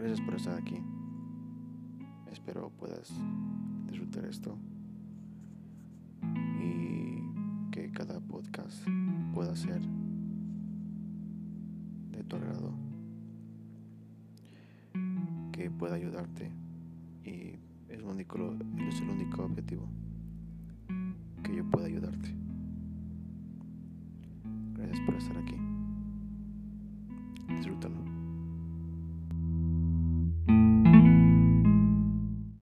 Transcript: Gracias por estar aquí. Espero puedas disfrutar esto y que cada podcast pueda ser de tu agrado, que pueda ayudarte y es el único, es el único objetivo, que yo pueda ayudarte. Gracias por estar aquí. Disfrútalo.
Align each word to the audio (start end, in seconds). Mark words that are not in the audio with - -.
Gracias 0.00 0.22
por 0.22 0.34
estar 0.34 0.56
aquí. 0.56 0.76
Espero 2.32 2.70
puedas 2.70 3.12
disfrutar 3.86 4.24
esto 4.24 4.56
y 6.58 7.70
que 7.70 7.90
cada 7.92 8.18
podcast 8.18 8.82
pueda 9.34 9.54
ser 9.54 9.82
de 12.12 12.24
tu 12.24 12.36
agrado, 12.36 12.72
que 15.52 15.70
pueda 15.70 15.96
ayudarte 15.96 16.50
y 17.22 17.58
es 17.90 17.98
el 17.98 18.04
único, 18.04 18.38
es 18.78 19.02
el 19.02 19.10
único 19.10 19.44
objetivo, 19.44 19.86
que 21.42 21.56
yo 21.56 21.70
pueda 21.70 21.88
ayudarte. 21.88 22.34
Gracias 24.78 25.00
por 25.00 25.14
estar 25.16 25.36
aquí. 25.36 25.56
Disfrútalo. 27.48 28.09